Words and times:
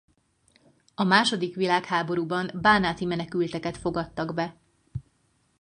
A 0.95 1.03
második 1.03 1.55
világháborúban 1.55 2.51
bánáti 2.53 3.05
menekülteket 3.05 3.77
fogadtak 3.77 4.33
be. 4.33 4.55